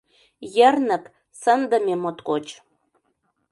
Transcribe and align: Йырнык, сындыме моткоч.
Йырнык, 0.55 1.03
сындыме 1.41 1.95
моткоч. 2.03 2.47